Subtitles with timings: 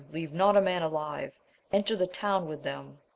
[0.11, 1.31] leave not a man alive!
[1.71, 2.97] enter the town with them